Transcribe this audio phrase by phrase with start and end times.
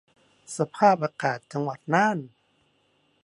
[0.57, 2.17] สภาพอากาศจังหวัดน่าน